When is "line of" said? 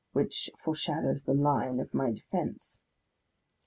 1.35-1.93